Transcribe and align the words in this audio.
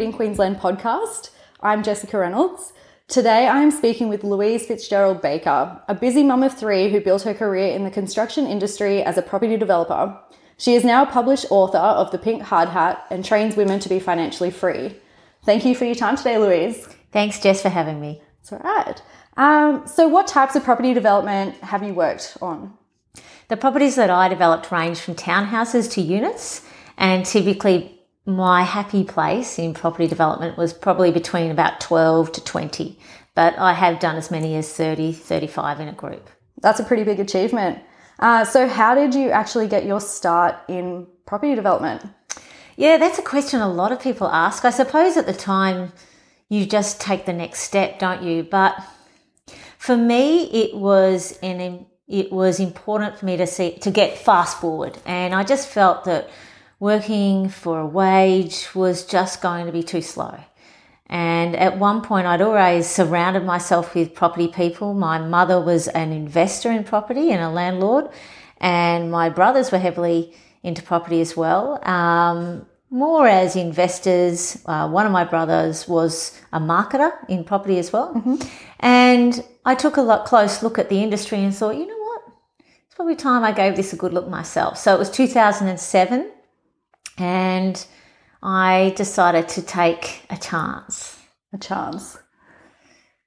Creating 0.00 0.16
Queensland 0.16 0.56
podcast. 0.56 1.28
I'm 1.60 1.82
Jessica 1.82 2.16
Reynolds. 2.16 2.72
Today 3.06 3.46
I 3.46 3.60
am 3.60 3.70
speaking 3.70 4.08
with 4.08 4.24
Louise 4.24 4.64
Fitzgerald 4.64 5.20
Baker, 5.20 5.78
a 5.88 5.94
busy 5.94 6.22
mum 6.22 6.42
of 6.42 6.56
three 6.56 6.90
who 6.90 7.02
built 7.02 7.20
her 7.24 7.34
career 7.34 7.74
in 7.74 7.84
the 7.84 7.90
construction 7.90 8.46
industry 8.46 9.02
as 9.02 9.18
a 9.18 9.22
property 9.22 9.58
developer. 9.58 10.18
She 10.56 10.72
is 10.72 10.84
now 10.84 11.02
a 11.02 11.12
published 11.12 11.48
author 11.50 11.76
of 11.76 12.12
The 12.12 12.16
Pink 12.16 12.40
Hard 12.40 12.70
Hat 12.70 13.04
and 13.10 13.22
trains 13.22 13.56
women 13.56 13.78
to 13.80 13.90
be 13.90 14.00
financially 14.00 14.50
free. 14.50 14.96
Thank 15.44 15.66
you 15.66 15.74
for 15.74 15.84
your 15.84 15.94
time 15.94 16.16
today, 16.16 16.38
Louise. 16.38 16.88
Thanks, 17.12 17.38
Jess, 17.38 17.60
for 17.60 17.68
having 17.68 18.00
me. 18.00 18.22
It's 18.40 18.54
all 18.54 18.60
right. 18.60 19.02
Um, 19.36 19.86
so, 19.86 20.08
what 20.08 20.26
types 20.26 20.56
of 20.56 20.64
property 20.64 20.94
development 20.94 21.56
have 21.56 21.82
you 21.82 21.92
worked 21.92 22.38
on? 22.40 22.72
The 23.48 23.58
properties 23.58 23.96
that 23.96 24.08
I 24.08 24.28
developed 24.28 24.72
range 24.72 24.98
from 24.98 25.14
townhouses 25.14 25.92
to 25.92 26.00
units, 26.00 26.64
and 26.96 27.26
typically 27.26 27.99
my 28.36 28.62
happy 28.62 29.04
place 29.04 29.58
in 29.58 29.74
property 29.74 30.06
development 30.06 30.56
was 30.56 30.72
probably 30.72 31.10
between 31.10 31.50
about 31.50 31.80
12 31.80 32.32
to 32.32 32.44
20, 32.44 32.98
but 33.34 33.58
I 33.58 33.74
have 33.74 34.00
done 34.00 34.16
as 34.16 34.30
many 34.30 34.54
as 34.56 34.72
30, 34.72 35.12
35 35.12 35.80
in 35.80 35.88
a 35.88 35.92
group. 35.92 36.28
That's 36.60 36.80
a 36.80 36.84
pretty 36.84 37.04
big 37.04 37.20
achievement. 37.20 37.80
Uh, 38.18 38.44
so, 38.44 38.68
how 38.68 38.94
did 38.94 39.14
you 39.14 39.30
actually 39.30 39.66
get 39.66 39.86
your 39.86 40.00
start 40.00 40.56
in 40.68 41.06
property 41.26 41.54
development? 41.54 42.02
Yeah, 42.76 42.98
that's 42.98 43.18
a 43.18 43.22
question 43.22 43.60
a 43.60 43.68
lot 43.68 43.92
of 43.92 44.00
people 44.00 44.26
ask. 44.28 44.64
I 44.64 44.70
suppose 44.70 45.16
at 45.16 45.26
the 45.26 45.32
time 45.32 45.92
you 46.48 46.66
just 46.66 47.00
take 47.00 47.24
the 47.24 47.32
next 47.32 47.60
step, 47.60 47.98
don't 47.98 48.22
you? 48.22 48.42
But 48.42 48.76
for 49.78 49.96
me, 49.96 50.44
it 50.44 50.76
was 50.76 51.38
an 51.42 51.86
it 52.06 52.32
was 52.32 52.58
important 52.58 53.18
for 53.18 53.24
me 53.24 53.36
to 53.36 53.46
see 53.46 53.78
to 53.78 53.90
get 53.90 54.18
fast 54.18 54.60
forward, 54.60 54.98
and 55.06 55.34
I 55.34 55.44
just 55.44 55.68
felt 55.68 56.04
that 56.04 56.28
working 56.80 57.48
for 57.48 57.78
a 57.78 57.86
wage 57.86 58.74
was 58.74 59.04
just 59.04 59.40
going 59.40 59.66
to 59.66 59.72
be 59.72 59.82
too 59.82 60.00
slow. 60.00 60.40
And 61.06 61.54
at 61.54 61.78
one 61.78 62.02
point, 62.02 62.26
I'd 62.26 62.40
always 62.40 62.88
surrounded 62.88 63.44
myself 63.44 63.94
with 63.94 64.14
property 64.14 64.48
people. 64.48 64.94
My 64.94 65.18
mother 65.18 65.60
was 65.60 65.88
an 65.88 66.12
investor 66.12 66.70
in 66.70 66.84
property 66.84 67.30
and 67.32 67.42
a 67.42 67.50
landlord, 67.50 68.08
and 68.58 69.10
my 69.10 69.28
brothers 69.28 69.70
were 69.70 69.78
heavily 69.78 70.34
into 70.62 70.82
property 70.82 71.20
as 71.20 71.36
well. 71.36 71.86
Um, 71.86 72.66
more 72.90 73.28
as 73.28 73.56
investors. 73.56 74.60
Uh, 74.66 74.88
one 74.88 75.06
of 75.06 75.12
my 75.12 75.24
brothers 75.24 75.86
was 75.86 76.38
a 76.52 76.58
marketer 76.58 77.12
in 77.28 77.44
property 77.44 77.78
as 77.78 77.92
well. 77.92 78.14
Mm-hmm. 78.14 78.36
And 78.80 79.44
I 79.64 79.74
took 79.74 79.96
a 79.96 80.02
lot, 80.02 80.26
close 80.26 80.62
look 80.62 80.78
at 80.78 80.88
the 80.88 81.02
industry 81.02 81.38
and 81.38 81.54
thought, 81.54 81.76
you 81.76 81.86
know 81.86 81.98
what? 81.98 82.22
It's 82.86 82.94
probably 82.94 83.16
time 83.16 83.44
I 83.44 83.52
gave 83.52 83.76
this 83.76 83.92
a 83.92 83.96
good 83.96 84.12
look 84.12 84.28
myself. 84.28 84.76
So 84.78 84.94
it 84.94 84.98
was 84.98 85.10
2007 85.10 86.32
and 87.20 87.86
I 88.42 88.94
decided 88.96 89.48
to 89.50 89.62
take 89.62 90.22
a 90.30 90.36
chance. 90.36 91.18
A 91.52 91.58
chance. 91.58 92.18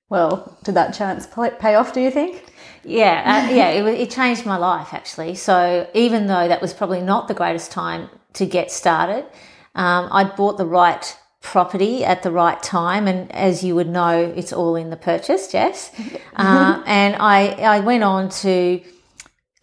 Well, 0.09 0.57
did 0.63 0.75
that 0.75 0.93
chance 0.93 1.27
pay 1.59 1.75
off, 1.75 1.93
do 1.93 2.01
you 2.01 2.11
think? 2.11 2.43
Yeah, 2.83 3.47
uh, 3.49 3.53
yeah, 3.53 3.69
it, 3.69 3.85
it 3.85 4.11
changed 4.11 4.45
my 4.45 4.57
life 4.57 4.93
actually. 4.93 5.35
So 5.35 5.89
even 5.93 6.27
though 6.27 6.47
that 6.47 6.61
was 6.61 6.73
probably 6.73 7.01
not 7.01 7.27
the 7.27 7.33
greatest 7.33 7.71
time 7.71 8.09
to 8.33 8.45
get 8.45 8.71
started, 8.71 9.25
um, 9.75 10.09
I'd 10.11 10.35
bought 10.35 10.57
the 10.57 10.65
right 10.65 11.17
property 11.41 12.05
at 12.05 12.23
the 12.23 12.31
right 12.31 12.61
time, 12.61 13.07
and 13.07 13.31
as 13.31 13.63
you 13.63 13.75
would 13.75 13.89
know, 13.89 14.33
it's 14.35 14.53
all 14.53 14.75
in 14.75 14.89
the 14.89 14.97
purchase, 14.97 15.53
yes. 15.53 15.91
uh, 16.35 16.83
and 16.85 17.15
I 17.15 17.49
I 17.77 17.79
went 17.79 18.03
on 18.03 18.29
to 18.29 18.81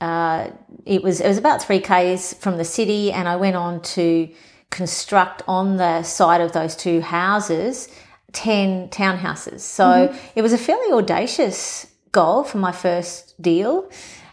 uh, 0.01 0.51
it 0.87 1.03
was 1.03 1.21
it 1.21 1.29
was 1.29 1.39
about 1.39 1.63
three 1.63 1.81
k's 1.81 2.35
from 2.35 2.57
the 2.57 2.65
city, 2.65 3.13
and 3.13 3.29
I 3.29 3.37
went 3.37 3.57
on 3.57 3.83
to 3.83 4.29
construct 4.71 5.43
on 5.49 5.77
the 5.77 6.03
side 6.03 6.41
of 6.41 6.53
those 6.53 6.77
two 6.77 7.01
houses 7.01 7.89
ten 8.33 8.89
townhouses. 8.89 9.61
So 9.61 9.85
mm-hmm. 9.85 10.19
it 10.35 10.43
was 10.43 10.53
a 10.53 10.59
fairly 10.59 10.93
audacious 10.93 11.87
goal 12.13 12.45
for 12.45 12.59
my 12.59 12.73
first 12.73 13.41
deal, 13.43 13.91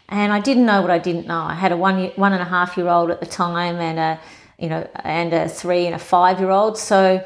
and 0.08 0.32
I 0.32 0.40
didn't 0.40 0.66
know 0.66 0.80
what 0.80 0.90
I 0.90 0.98
didn't 0.98 1.26
know. 1.26 1.40
I 1.40 1.54
had 1.54 1.72
a 1.72 1.76
one 1.76 1.98
year, 1.98 2.12
one 2.16 2.32
and 2.32 2.42
a 2.42 2.46
half 2.46 2.76
year 2.76 2.88
old 2.88 3.10
at 3.10 3.20
the 3.20 3.26
time, 3.26 3.76
and 3.76 3.98
a 3.98 4.20
you 4.58 4.68
know, 4.68 4.88
and 5.04 5.32
a 5.32 5.48
three 5.48 5.86
and 5.86 5.94
a 5.94 5.98
five 5.98 6.40
year 6.40 6.50
old. 6.50 6.78
So 6.78 7.24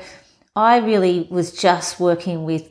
I 0.54 0.78
really 0.78 1.26
was 1.30 1.52
just 1.52 1.98
working 1.98 2.44
with 2.44 2.68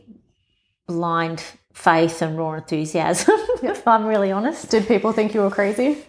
blind 0.88 1.44
faith 1.74 2.22
and 2.22 2.38
raw 2.38 2.54
enthusiasm, 2.54 3.36
if 3.64 3.88
I'm 3.88 4.06
really 4.06 4.32
honest. 4.32 4.70
Did 4.70 4.88
people 4.88 5.12
think 5.12 5.34
you 5.34 5.42
were 5.42 5.52
crazy? 5.52 6.06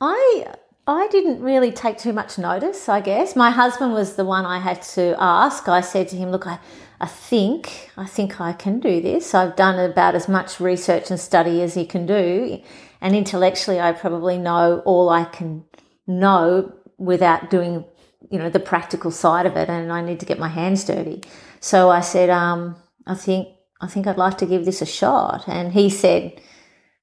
I 0.00 0.54
I 0.86 1.06
didn't 1.08 1.40
really 1.40 1.70
take 1.70 1.98
too 1.98 2.12
much 2.12 2.36
notice, 2.36 2.88
I 2.88 3.00
guess. 3.00 3.36
My 3.36 3.50
husband 3.50 3.92
was 3.92 4.16
the 4.16 4.24
one 4.24 4.44
I 4.44 4.58
had 4.58 4.82
to 4.94 5.14
ask. 5.20 5.68
I 5.68 5.82
said 5.82 6.08
to 6.08 6.16
him, 6.16 6.30
look, 6.30 6.48
I, 6.48 6.58
I 7.00 7.06
think, 7.06 7.90
I 7.96 8.06
think 8.06 8.40
I 8.40 8.52
can 8.52 8.80
do 8.80 9.00
this. 9.00 9.32
I've 9.32 9.54
done 9.54 9.78
about 9.78 10.16
as 10.16 10.28
much 10.28 10.58
research 10.58 11.10
and 11.10 11.20
study 11.20 11.62
as 11.62 11.76
you 11.76 11.86
can 11.86 12.06
do. 12.06 12.60
And 13.00 13.14
intellectually, 13.14 13.78
I 13.80 13.92
probably 13.92 14.36
know 14.36 14.82
all 14.84 15.10
I 15.10 15.24
can 15.24 15.64
know 16.08 16.72
without 16.98 17.50
doing, 17.50 17.84
you 18.28 18.38
know, 18.38 18.50
the 18.50 18.58
practical 18.58 19.12
side 19.12 19.46
of 19.46 19.56
it, 19.56 19.68
and 19.68 19.92
I 19.92 20.00
need 20.02 20.18
to 20.20 20.26
get 20.26 20.40
my 20.40 20.48
hands 20.48 20.84
dirty. 20.84 21.22
So 21.60 21.88
I 21.88 22.00
said, 22.00 22.30
um, 22.30 22.74
I 23.06 23.14
think 23.14 23.48
I 23.80 23.86
think 23.86 24.06
I'd 24.06 24.18
like 24.18 24.38
to 24.38 24.46
give 24.46 24.64
this 24.64 24.82
a 24.82 24.86
shot. 24.86 25.44
And 25.46 25.72
he 25.72 25.90
said, 25.90 26.40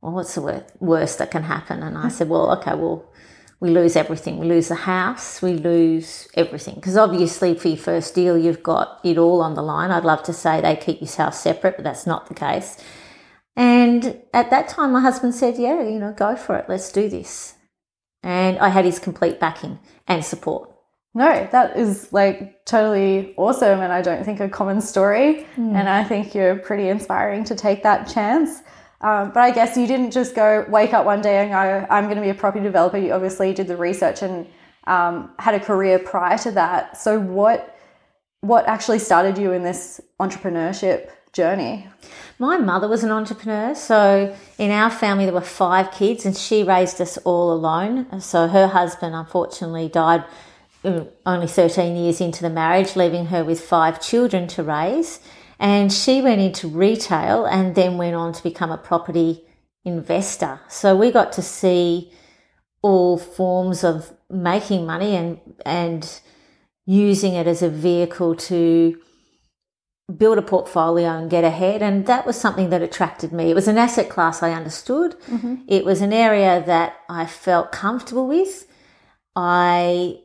Well, 0.02 0.14
what's 0.14 0.36
the 0.36 0.66
worst 0.80 1.18
that 1.20 1.32
can 1.32 1.44
happen? 1.44 1.84
And 1.84 1.98
I 1.98 2.04
hmm. 2.04 2.10
said, 2.10 2.30
Well, 2.30 2.52
okay, 2.58 2.76
well, 2.76 3.10
we 3.60 3.70
lose 3.72 3.96
everything. 3.96 4.38
We 4.38 4.48
lose 4.48 4.68
the 4.68 4.76
house, 4.76 5.42
we 5.42 5.54
lose 5.54 6.28
everything. 6.36 6.76
Because 6.76 6.98
obviously, 6.98 7.56
for 7.56 7.70
your 7.70 7.78
first 7.78 8.14
deal, 8.14 8.38
you've 8.38 8.64
got 8.64 9.00
it 9.04 9.18
all 9.18 9.42
on 9.42 9.56
the 9.56 9.64
line. 9.64 9.92
I'd 9.92 10.06
love 10.06 10.24
to 10.24 10.34
say 10.34 10.62
they 10.62 10.76
keep 10.76 11.02
your 11.02 11.12
house 11.12 11.42
separate, 11.42 11.78
but 11.78 11.84
that's 11.84 12.06
not 12.06 12.28
the 12.28 12.36
case. 12.36 12.78
And 13.56 14.22
at 14.34 14.52
that 14.52 14.68
time, 14.68 14.92
my 14.92 15.02
husband 15.02 15.34
said, 15.34 15.58
Yeah, 15.58 15.82
you 15.82 16.00
know, 16.00 16.14
go 16.14 16.36
for 16.36 16.56
it. 16.58 16.66
Let's 16.70 16.92
do 16.92 17.10
this 17.10 17.56
and 18.28 18.58
I 18.60 18.70
had 18.70 18.86
his 18.86 19.00
complete 19.00 19.40
backing 19.40 19.80
and 20.06 20.24
support. 20.24 20.70
No, 21.18 21.48
that 21.52 21.76
is 21.76 22.14
like 22.14 22.64
totally 22.66 23.34
awesome, 23.38 23.80
and 23.80 23.92
I 23.92 24.04
don't 24.04 24.24
think 24.24 24.40
a 24.40 24.48
common 24.48 24.80
story. 24.82 25.48
Mm. 25.56 25.74
And 25.74 25.90
I 25.90 26.04
think 26.04 26.36
you're 26.36 26.58
pretty 26.58 26.90
inspiring 26.90 27.44
to 27.46 27.56
take 27.56 27.82
that 27.82 28.08
chance. 28.08 28.62
Um, 29.02 29.32
but 29.34 29.40
I 29.40 29.50
guess 29.50 29.76
you 29.76 29.88
didn't 29.88 30.12
just 30.12 30.36
go 30.36 30.64
wake 30.70 30.94
up 30.94 31.06
one 31.08 31.24
day 31.24 31.40
and 31.40 31.50
go, 31.50 31.88
I'm 31.90 32.04
going 32.04 32.18
to 32.18 32.22
be 32.22 32.30
a 32.30 32.36
property 32.36 32.64
developer. 32.64 33.00
You 33.00 33.14
obviously 33.14 33.52
did 33.52 33.68
the 33.68 33.76
research 33.76 34.22
and 34.22 34.46
um, 34.86 35.32
had 35.40 35.56
a 35.56 35.60
career 35.60 35.98
prior 35.98 36.38
to 36.38 36.52
that. 36.52 36.98
So 36.98 37.20
what 37.20 37.76
what 38.42 38.68
actually 38.68 39.00
started 39.00 39.40
you 39.40 39.54
in 39.54 39.64
this 39.64 40.00
entrepreneurship 40.20 41.10
journey? 41.34 41.88
My 42.38 42.58
mother 42.58 42.88
was 42.88 43.04
an 43.04 43.10
entrepreneur, 43.10 43.74
so 43.74 44.36
in 44.60 44.70
our 44.70 44.92
family 44.92 45.26
there 45.26 45.34
were 45.34 45.42
five 45.42 45.90
kids, 45.92 46.28
and 46.28 46.38
she 46.38 46.62
raised 46.62 47.02
us 47.02 47.18
all 47.26 47.52
alone. 47.52 48.22
So 48.22 48.48
her 48.48 48.68
husband 48.68 49.16
unfortunately 49.16 49.90
died 49.90 50.24
only 50.84 51.48
13 51.48 51.96
years 51.96 52.22
into 52.22 52.42
the 52.42 52.50
marriage, 52.50 52.96
leaving 52.96 53.28
her 53.28 53.44
with 53.44 53.60
five 53.60 54.02
children 54.02 54.48
to 54.50 54.64
raise. 54.64 55.20
And 55.60 55.92
she 55.92 56.22
went 56.22 56.42
into 56.42 56.68
retail 56.68 57.46
and 57.46 57.76
then 57.76 57.98
went 57.98 58.16
on 58.16 58.34
to 58.34 58.44
become 58.44 58.72
a 58.72 58.78
property 58.78 59.44
investor. 59.84 60.60
So 60.68 60.96
we 60.96 61.12
got 61.12 61.32
to 61.34 61.42
see 61.42 62.12
all 62.82 63.18
forms 63.18 63.84
of 63.84 64.14
making 64.30 64.86
money 64.86 65.16
and 65.16 65.40
and 65.66 66.22
using 66.86 67.34
it 67.34 67.48
as 67.48 67.62
a 67.62 67.70
vehicle 67.70 68.36
to 68.36 68.98
build 70.16 70.38
a 70.38 70.42
portfolio 70.42 71.10
and 71.10 71.30
get 71.30 71.44
ahead. 71.44 71.82
And 71.82 72.06
that 72.06 72.26
was 72.26 72.40
something 72.40 72.70
that 72.70 72.82
attracted 72.82 73.34
me. 73.34 73.50
It 73.50 73.56
was 73.56 73.68
an 73.68 73.78
asset 73.78 74.10
class 74.10 74.42
I 74.42 74.54
understood. 74.54 75.20
Mm-hmm. 75.28 75.56
It 75.68 75.84
was 75.84 76.02
an 76.02 76.14
area 76.14 76.64
that 76.66 76.96
I 77.10 77.26
felt 77.26 77.74
comfortable 77.74 78.28
with. 78.28 78.68
I 79.36 80.20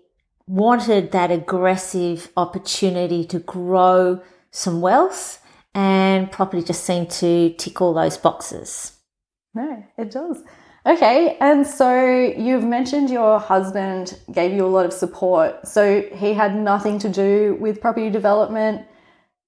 wanted 0.46 1.12
that 1.12 1.30
aggressive 1.30 2.30
opportunity 2.36 3.24
to 3.26 3.38
grow 3.38 4.22
some 4.50 4.80
wealth, 4.80 5.40
and 5.74 6.30
property 6.30 6.62
just 6.62 6.84
seemed 6.84 7.10
to 7.10 7.54
tick 7.58 7.80
all 7.80 7.94
those 7.94 8.18
boxes. 8.18 8.98
No, 9.54 9.84
it 9.96 10.10
does. 10.10 10.42
Okay, 10.84 11.36
and 11.40 11.64
so 11.66 12.34
you've 12.36 12.64
mentioned 12.64 13.08
your 13.08 13.38
husband 13.38 14.18
gave 14.32 14.52
you 14.52 14.66
a 14.66 14.68
lot 14.68 14.84
of 14.84 14.92
support. 14.92 15.66
So 15.68 16.02
he 16.12 16.34
had 16.34 16.56
nothing 16.56 16.98
to 17.00 17.08
do 17.08 17.56
with 17.60 17.80
property 17.80 18.10
development. 18.10 18.86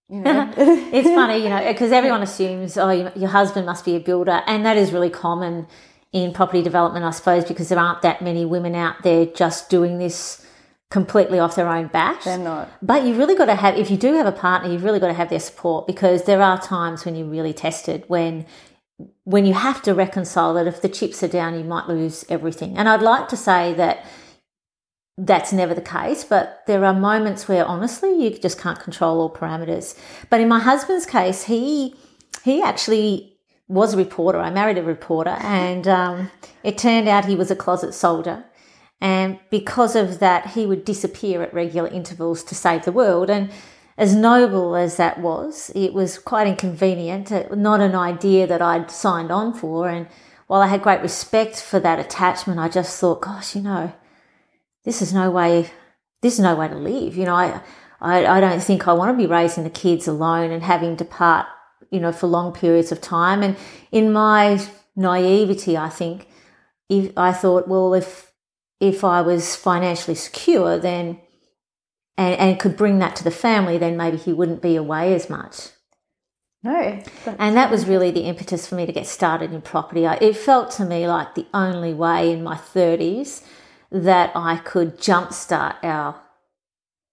You 0.08 0.20
know? 0.20 0.52
it's 0.56 1.08
funny, 1.08 1.42
you 1.42 1.48
know, 1.48 1.66
because 1.66 1.90
everyone 1.90 2.22
assumes, 2.22 2.78
oh, 2.78 2.90
your 3.16 3.30
husband 3.30 3.66
must 3.66 3.84
be 3.84 3.96
a 3.96 4.00
builder, 4.00 4.42
and 4.46 4.64
that 4.64 4.76
is 4.76 4.92
really 4.92 5.10
common 5.10 5.66
in 6.12 6.32
property 6.32 6.62
development, 6.62 7.04
I 7.04 7.10
suppose, 7.10 7.44
because 7.44 7.68
there 7.68 7.78
aren't 7.78 8.02
that 8.02 8.22
many 8.22 8.44
women 8.44 8.76
out 8.76 9.02
there 9.02 9.26
just 9.26 9.68
doing 9.68 9.98
this 9.98 10.43
completely 10.94 11.40
off 11.40 11.56
their 11.56 11.68
own 11.68 11.88
bat. 11.88 12.20
They're 12.24 12.38
not. 12.38 12.70
But 12.80 13.04
you've 13.04 13.18
really 13.18 13.34
got 13.34 13.46
to 13.46 13.56
have, 13.56 13.76
if 13.76 13.90
you 13.90 13.96
do 13.96 14.14
have 14.14 14.26
a 14.26 14.32
partner, 14.46 14.70
you've 14.70 14.84
really 14.84 15.00
got 15.00 15.08
to 15.08 15.20
have 15.22 15.28
their 15.28 15.40
support 15.40 15.88
because 15.88 16.22
there 16.22 16.40
are 16.40 16.56
times 16.60 17.04
when 17.04 17.16
you're 17.16 17.26
really 17.26 17.52
tested 17.52 18.04
when 18.06 18.46
when 19.24 19.44
you 19.44 19.54
have 19.54 19.82
to 19.82 19.92
reconcile 19.92 20.54
that 20.54 20.68
if 20.68 20.80
the 20.80 20.88
chips 20.88 21.20
are 21.24 21.28
down, 21.28 21.58
you 21.58 21.64
might 21.64 21.88
lose 21.88 22.24
everything. 22.28 22.78
And 22.78 22.88
I'd 22.88 23.02
like 23.02 23.26
to 23.30 23.36
say 23.36 23.74
that 23.74 24.06
that's 25.18 25.52
never 25.52 25.74
the 25.74 25.88
case, 25.98 26.22
but 26.22 26.62
there 26.68 26.84
are 26.84 26.94
moments 26.94 27.48
where 27.48 27.64
honestly 27.64 28.12
you 28.22 28.30
just 28.30 28.60
can't 28.60 28.78
control 28.78 29.20
all 29.20 29.34
parameters. 29.34 29.98
But 30.30 30.40
in 30.42 30.48
my 30.48 30.60
husband's 30.60 31.06
case, 31.06 31.42
he 31.42 31.96
he 32.44 32.62
actually 32.62 33.36
was 33.66 33.94
a 33.94 33.96
reporter. 33.96 34.38
I 34.38 34.50
married 34.50 34.78
a 34.78 34.84
reporter, 34.84 35.36
and 35.40 35.88
um, 35.88 36.30
it 36.62 36.78
turned 36.78 37.08
out 37.08 37.24
he 37.24 37.34
was 37.34 37.50
a 37.50 37.56
closet 37.56 37.94
soldier. 37.94 38.44
And 39.00 39.38
because 39.50 39.96
of 39.96 40.18
that, 40.20 40.48
he 40.48 40.66
would 40.66 40.84
disappear 40.84 41.42
at 41.42 41.52
regular 41.52 41.88
intervals 41.88 42.42
to 42.44 42.54
save 42.54 42.84
the 42.84 42.92
world. 42.92 43.28
And 43.28 43.50
as 43.96 44.14
noble 44.14 44.74
as 44.74 44.96
that 44.96 45.20
was, 45.20 45.70
it 45.74 45.92
was 45.92 46.18
quite 46.18 46.46
inconvenient, 46.46 47.30
uh, 47.30 47.46
not 47.54 47.80
an 47.80 47.94
idea 47.94 48.46
that 48.46 48.62
I'd 48.62 48.90
signed 48.90 49.30
on 49.30 49.54
for. 49.54 49.88
And 49.88 50.08
while 50.46 50.62
I 50.62 50.66
had 50.66 50.82
great 50.82 51.02
respect 51.02 51.60
for 51.60 51.78
that 51.80 51.98
attachment, 51.98 52.58
I 52.58 52.68
just 52.68 52.98
thought, 52.98 53.22
gosh, 53.22 53.54
you 53.54 53.62
know, 53.62 53.92
this 54.84 55.00
is 55.00 55.12
no 55.12 55.30
way, 55.30 55.70
this 56.22 56.34
is 56.34 56.40
no 56.40 56.56
way 56.56 56.68
to 56.68 56.74
live. 56.74 57.16
You 57.16 57.26
know, 57.26 57.34
I, 57.34 57.60
I, 58.00 58.26
I 58.26 58.40
don't 58.40 58.62
think 58.62 58.88
I 58.88 58.92
want 58.92 59.16
to 59.16 59.22
be 59.22 59.30
raising 59.30 59.64
the 59.64 59.70
kids 59.70 60.08
alone 60.08 60.50
and 60.50 60.62
having 60.62 60.96
to 60.96 61.04
part, 61.04 61.46
you 61.90 62.00
know, 62.00 62.12
for 62.12 62.26
long 62.26 62.52
periods 62.52 62.90
of 62.90 63.00
time. 63.00 63.42
And 63.42 63.56
in 63.92 64.12
my 64.12 64.60
naivety, 64.96 65.76
I 65.76 65.88
think, 65.88 66.28
if 66.88 67.12
I 67.16 67.32
thought, 67.32 67.66
well, 67.68 67.94
if 67.94 68.32
if 68.80 69.04
I 69.04 69.22
was 69.22 69.56
financially 69.56 70.14
secure, 70.14 70.78
then 70.78 71.20
and, 72.16 72.38
and 72.38 72.60
could 72.60 72.76
bring 72.76 72.98
that 73.00 73.16
to 73.16 73.24
the 73.24 73.30
family, 73.30 73.78
then 73.78 73.96
maybe 73.96 74.16
he 74.16 74.32
wouldn't 74.32 74.62
be 74.62 74.76
away 74.76 75.14
as 75.14 75.28
much. 75.28 75.70
No. 76.62 77.02
And 77.38 77.56
that 77.56 77.70
was 77.70 77.86
really 77.86 78.10
the 78.10 78.22
impetus 78.22 78.66
for 78.66 78.74
me 78.74 78.86
to 78.86 78.92
get 78.92 79.06
started 79.06 79.52
in 79.52 79.60
property. 79.60 80.04
It 80.04 80.36
felt 80.36 80.70
to 80.72 80.84
me 80.84 81.06
like 81.06 81.34
the 81.34 81.46
only 81.52 81.92
way 81.92 82.32
in 82.32 82.42
my 82.42 82.56
30s 82.56 83.44
that 83.90 84.32
I 84.34 84.56
could 84.56 84.98
jumpstart 84.98 85.76
our 85.82 86.20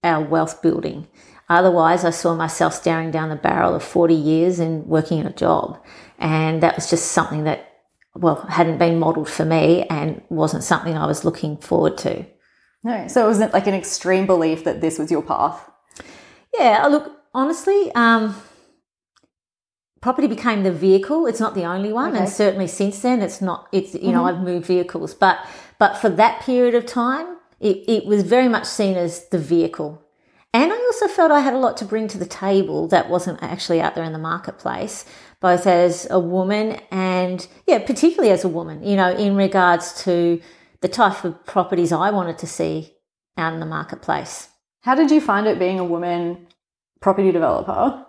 our 0.03 0.23
wealth 0.23 0.61
building. 0.61 1.07
Otherwise, 1.47 2.05
I 2.05 2.11
saw 2.11 2.33
myself 2.33 2.73
staring 2.73 3.11
down 3.11 3.29
the 3.29 3.35
barrel 3.35 3.75
of 3.75 3.83
40 3.83 4.15
years 4.15 4.57
and 4.57 4.87
working 4.87 5.19
in 5.19 5.27
a 5.27 5.33
job. 5.33 5.83
And 6.17 6.63
that 6.63 6.75
was 6.75 6.89
just 6.89 7.11
something 7.11 7.43
that, 7.43 7.70
well, 8.15 8.45
hadn't 8.49 8.77
been 8.77 8.99
modeled 8.99 9.29
for 9.29 9.45
me 9.45 9.83
and 9.89 10.21
wasn't 10.29 10.63
something 10.63 10.97
I 10.97 11.05
was 11.05 11.23
looking 11.23 11.57
forward 11.57 11.97
to. 11.99 12.25
No. 12.83 13.07
So 13.07 13.23
it 13.23 13.27
wasn't 13.27 13.53
like 13.53 13.67
an 13.67 13.73
extreme 13.73 14.25
belief 14.25 14.63
that 14.63 14.81
this 14.81 14.99
was 14.99 15.11
your 15.11 15.21
path? 15.21 15.69
Yeah. 16.57 16.85
Look, 16.87 17.11
honestly, 17.33 17.91
um, 17.93 18.35
property 20.01 20.27
became 20.27 20.63
the 20.63 20.71
vehicle. 20.71 21.27
It's 21.27 21.39
not 21.39 21.55
the 21.55 21.63
only 21.63 21.93
one. 21.93 22.11
Okay. 22.11 22.19
And 22.19 22.29
certainly 22.29 22.67
since 22.67 23.01
then, 23.01 23.21
it's 23.21 23.41
not, 23.41 23.67
it's, 23.71 23.93
you 23.93 23.99
mm-hmm. 23.99 24.11
know, 24.11 24.25
I've 24.25 24.41
moved 24.41 24.65
vehicles. 24.65 25.13
But 25.13 25.39
but 25.81 25.97
for 25.97 26.09
that 26.09 26.43
period 26.43 26.75
of 26.75 26.85
time, 26.85 27.37
it, 27.59 27.83
it 27.87 28.05
was 28.05 28.21
very 28.21 28.47
much 28.47 28.65
seen 28.65 28.97
as 28.97 29.27
the 29.29 29.39
vehicle. 29.39 29.99
And 30.53 30.71
I 30.71 30.75
also 30.75 31.07
felt 31.07 31.31
I 31.31 31.39
had 31.39 31.55
a 31.55 31.57
lot 31.57 31.75
to 31.77 31.85
bring 31.85 32.07
to 32.09 32.19
the 32.19 32.25
table 32.27 32.87
that 32.89 33.09
wasn't 33.09 33.41
actually 33.41 33.81
out 33.81 33.95
there 33.95 34.03
in 34.03 34.13
the 34.13 34.19
marketplace, 34.19 35.05
both 35.41 35.67
as 35.67 36.07
a 36.09 36.19
woman 36.19 36.79
and, 36.91 37.45
yeah, 37.67 37.79
particularly 37.79 38.31
as 38.31 38.45
a 38.45 38.47
woman, 38.47 38.83
you 38.83 38.95
know, 38.95 39.11
in 39.11 39.35
regards 39.35 40.03
to 40.03 40.39
the 40.81 40.87
type 40.87 41.25
of 41.25 41.45
properties 41.45 41.91
I 41.91 42.11
wanted 42.11 42.37
to 42.37 42.47
see 42.47 42.93
out 43.37 43.53
in 43.53 43.59
the 43.59 43.65
marketplace. 43.65 44.49
How 44.81 44.95
did 44.95 45.11
you 45.11 45.19
find 45.19 45.47
it 45.47 45.59
being 45.59 45.79
a 45.79 45.85
woman 45.85 46.47
property 47.01 47.31
developer 47.31 48.05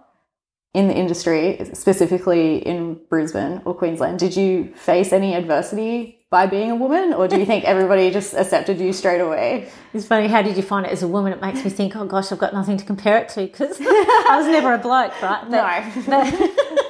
in 0.74 0.88
the 0.88 0.94
industry, 0.94 1.70
specifically 1.74 2.58
in 2.58 3.00
Brisbane 3.08 3.62
or 3.64 3.74
Queensland? 3.74 4.18
Did 4.18 4.36
you 4.36 4.72
face 4.74 5.12
any 5.12 5.34
adversity 5.34 6.18
by 6.30 6.46
being 6.46 6.70
a 6.70 6.76
woman, 6.76 7.12
or 7.12 7.28
do 7.28 7.38
you 7.38 7.44
think 7.44 7.64
everybody 7.64 8.10
just 8.10 8.32
accepted 8.32 8.80
you 8.80 8.94
straight 8.94 9.20
away? 9.20 9.70
It's 9.92 10.06
funny. 10.06 10.28
How 10.28 10.40
did 10.40 10.56
you 10.56 10.62
find 10.62 10.86
it 10.86 10.92
as 10.92 11.02
a 11.02 11.08
woman? 11.08 11.30
It 11.30 11.42
makes 11.42 11.62
me 11.62 11.68
think, 11.68 11.94
oh 11.94 12.06
gosh, 12.06 12.32
I've 12.32 12.38
got 12.38 12.54
nothing 12.54 12.78
to 12.78 12.84
compare 12.86 13.18
it 13.18 13.28
to 13.30 13.42
because 13.42 13.78
I 13.80 14.38
was 14.38 14.46
never 14.46 14.72
a 14.72 14.78
bloke, 14.78 15.20
right? 15.20 15.46
But, 15.46 15.50
no. 15.50 16.32
But, 16.32 16.81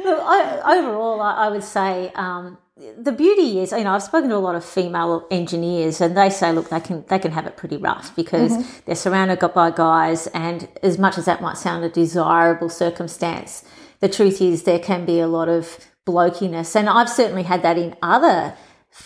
overall, 0.00 1.20
I, 1.20 1.46
I, 1.46 1.48
would 1.48 1.64
say 1.64 2.12
um, 2.14 2.58
the 2.96 3.12
beauty 3.12 3.60
is, 3.60 3.72
you 3.72 3.84
know, 3.84 3.94
I've 3.94 4.02
spoken 4.02 4.30
to 4.30 4.36
a 4.36 4.38
lot 4.38 4.54
of 4.54 4.64
female 4.64 5.26
engineers, 5.30 6.00
and 6.00 6.16
they 6.16 6.30
say, 6.30 6.52
look, 6.52 6.68
they 6.70 6.80
can 6.80 7.04
they 7.08 7.18
can 7.18 7.32
have 7.32 7.46
it 7.46 7.56
pretty 7.56 7.76
rough 7.76 8.14
because 8.14 8.52
mm-hmm. 8.52 8.78
they're 8.86 8.94
surrounded 8.94 9.40
by 9.52 9.70
guys, 9.70 10.26
and 10.28 10.68
as 10.82 10.98
much 10.98 11.18
as 11.18 11.24
that 11.24 11.40
might 11.40 11.58
sound 11.58 11.84
a 11.84 11.88
desirable 11.88 12.68
circumstance, 12.68 13.64
the 14.00 14.08
truth 14.08 14.40
is 14.40 14.62
there 14.62 14.78
can 14.78 15.04
be 15.04 15.18
a 15.18 15.26
lot 15.26 15.48
of 15.48 15.86
blokiness, 16.04 16.76
and 16.76 16.88
I've 16.88 17.10
certainly 17.10 17.42
had 17.42 17.62
that 17.62 17.76
in 17.76 17.96
other 18.00 18.54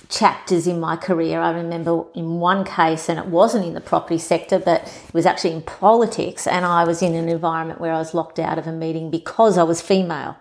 chapters 0.08 0.66
in 0.66 0.80
my 0.80 0.96
career. 0.96 1.40
I 1.40 1.52
remember 1.52 2.04
in 2.14 2.38
one 2.38 2.64
case, 2.64 3.08
and 3.08 3.18
it 3.18 3.26
wasn't 3.26 3.66
in 3.66 3.74
the 3.74 3.80
property 3.80 4.18
sector, 4.18 4.58
but 4.58 4.82
it 4.82 5.14
was 5.14 5.26
actually 5.26 5.52
in 5.52 5.62
politics, 5.62 6.46
and 6.46 6.64
I 6.64 6.84
was 6.84 7.02
in 7.02 7.14
an 7.14 7.28
environment 7.28 7.80
where 7.80 7.92
I 7.92 7.98
was 7.98 8.14
locked 8.14 8.38
out 8.38 8.58
of 8.58 8.66
a 8.66 8.72
meeting 8.72 9.10
because 9.10 9.56
I 9.58 9.62
was 9.62 9.80
female. 9.80 10.36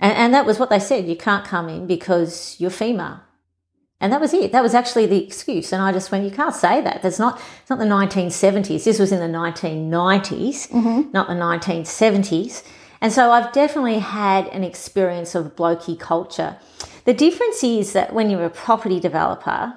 And, 0.00 0.16
and 0.16 0.34
that 0.34 0.46
was 0.46 0.58
what 0.58 0.70
they 0.70 0.80
said 0.80 1.06
you 1.06 1.16
can't 1.16 1.44
come 1.44 1.68
in 1.68 1.86
because 1.86 2.56
you're 2.58 2.70
female. 2.70 3.20
And 4.00 4.12
that 4.12 4.20
was 4.20 4.32
it. 4.32 4.50
That 4.52 4.62
was 4.62 4.74
actually 4.74 5.04
the 5.06 5.22
excuse. 5.22 5.72
And 5.72 5.82
I 5.82 5.92
just 5.92 6.10
went, 6.10 6.24
you 6.24 6.30
can't 6.30 6.54
say 6.54 6.80
that. 6.80 7.02
That's 7.02 7.18
not, 7.18 7.40
it's 7.60 7.68
not 7.68 7.78
the 7.78 7.84
1970s. 7.84 8.84
This 8.84 8.98
was 8.98 9.12
in 9.12 9.20
the 9.20 9.38
1990s, 9.38 10.70
mm-hmm. 10.70 11.10
not 11.12 11.28
the 11.28 11.34
1970s. 11.34 12.64
And 13.02 13.12
so 13.12 13.30
I've 13.30 13.52
definitely 13.52 13.98
had 13.98 14.46
an 14.48 14.64
experience 14.64 15.34
of 15.34 15.54
blokey 15.54 16.00
culture. 16.00 16.56
The 17.04 17.12
difference 17.12 17.62
is 17.62 17.92
that 17.92 18.14
when 18.14 18.30
you're 18.30 18.44
a 18.44 18.50
property 18.50 19.00
developer, 19.00 19.74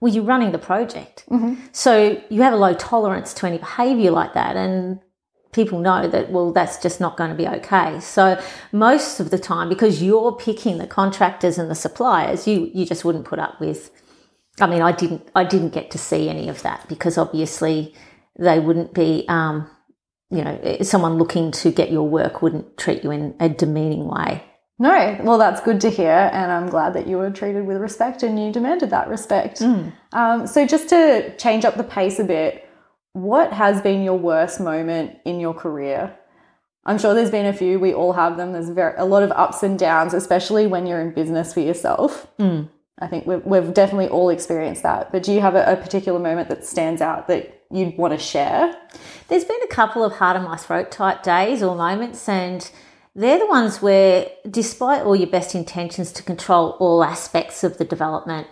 well, 0.00 0.12
you're 0.12 0.24
running 0.24 0.52
the 0.52 0.58
project. 0.58 1.24
Mm-hmm. 1.28 1.54
So 1.72 2.22
you 2.30 2.42
have 2.42 2.52
a 2.52 2.56
low 2.56 2.74
tolerance 2.74 3.34
to 3.34 3.46
any 3.46 3.58
behavior 3.58 4.12
like 4.12 4.34
that. 4.34 4.56
And 4.56 5.00
people 5.52 5.80
know 5.80 6.08
that, 6.08 6.30
well, 6.30 6.52
that's 6.52 6.80
just 6.80 7.00
not 7.00 7.16
going 7.16 7.30
to 7.30 7.36
be 7.36 7.48
okay. 7.48 7.98
So 8.00 8.40
most 8.72 9.20
of 9.20 9.30
the 9.30 9.38
time, 9.38 9.68
because 9.68 10.02
you're 10.02 10.32
picking 10.32 10.78
the 10.78 10.86
contractors 10.86 11.58
and 11.58 11.70
the 11.70 11.74
suppliers, 11.74 12.46
you, 12.46 12.70
you 12.72 12.86
just 12.86 13.04
wouldn't 13.04 13.24
put 13.24 13.38
up 13.38 13.60
with. 13.60 13.90
I 14.60 14.66
mean, 14.66 14.82
I 14.82 14.92
didn't, 14.92 15.28
I 15.34 15.44
didn't 15.44 15.70
get 15.70 15.90
to 15.92 15.98
see 15.98 16.28
any 16.28 16.48
of 16.48 16.62
that 16.62 16.88
because 16.88 17.16
obviously 17.16 17.94
they 18.38 18.60
wouldn't 18.60 18.94
be, 18.94 19.24
um, 19.28 19.68
you 20.30 20.44
know, 20.44 20.76
someone 20.82 21.14
looking 21.14 21.50
to 21.52 21.72
get 21.72 21.90
your 21.90 22.08
work 22.08 22.42
wouldn't 22.42 22.76
treat 22.76 23.02
you 23.02 23.10
in 23.10 23.34
a 23.40 23.48
demeaning 23.48 24.06
way. 24.06 24.44
No, 24.78 25.18
well, 25.22 25.36
that's 25.36 25.60
good 25.60 25.78
to 25.82 25.90
hear, 25.90 26.30
and 26.32 26.50
I'm 26.50 26.70
glad 26.70 26.94
that 26.94 27.06
you 27.06 27.18
were 27.18 27.30
treated 27.30 27.66
with 27.66 27.76
respect 27.76 28.22
and 28.22 28.42
you 28.42 28.50
demanded 28.50 28.88
that 28.90 29.08
respect. 29.08 29.60
Mm. 29.60 29.92
Um, 30.12 30.46
so, 30.46 30.66
just 30.66 30.88
to 30.88 31.36
change 31.36 31.66
up 31.66 31.76
the 31.76 31.84
pace 31.84 32.18
a 32.18 32.24
bit, 32.24 32.66
what 33.12 33.52
has 33.52 33.80
been 33.80 34.02
your 34.02 34.18
worst 34.18 34.60
moment 34.60 35.18
in 35.24 35.40
your 35.40 35.54
career? 35.54 36.16
I'm 36.84 36.98
sure 36.98 37.14
there's 37.14 37.30
been 37.30 37.46
a 37.46 37.52
few. 37.52 37.78
We 37.78 37.92
all 37.92 38.12
have 38.12 38.36
them. 38.36 38.52
There's 38.52 38.70
very, 38.70 38.94
a 38.96 39.04
lot 39.04 39.22
of 39.22 39.30
ups 39.32 39.62
and 39.62 39.78
downs, 39.78 40.14
especially 40.14 40.66
when 40.66 40.86
you're 40.86 41.00
in 41.00 41.12
business 41.12 41.52
for 41.52 41.60
yourself. 41.60 42.26
Mm. 42.38 42.68
I 42.98 43.06
think 43.06 43.26
we've, 43.26 43.44
we've 43.44 43.72
definitely 43.74 44.08
all 44.08 44.30
experienced 44.30 44.82
that. 44.82 45.12
But 45.12 45.22
do 45.22 45.32
you 45.32 45.40
have 45.40 45.54
a, 45.54 45.72
a 45.72 45.76
particular 45.76 46.18
moment 46.18 46.48
that 46.48 46.64
stands 46.64 47.00
out 47.00 47.28
that 47.28 47.64
you'd 47.70 47.96
want 47.96 48.12
to 48.12 48.18
share? 48.18 48.76
There's 49.28 49.44
been 49.44 49.62
a 49.62 49.68
couple 49.68 50.04
of 50.04 50.14
heart 50.14 50.36
in 50.36 50.42
my 50.42 50.56
throat 50.56 50.90
type 50.90 51.22
days 51.22 51.62
or 51.62 51.76
moments, 51.76 52.28
and 52.28 52.70
they're 53.14 53.38
the 53.38 53.46
ones 53.46 53.82
where, 53.82 54.28
despite 54.48 55.02
all 55.02 55.16
your 55.16 55.28
best 55.28 55.54
intentions 55.54 56.12
to 56.12 56.22
control 56.22 56.76
all 56.78 57.02
aspects 57.02 57.64
of 57.64 57.78
the 57.78 57.84
development, 57.84 58.46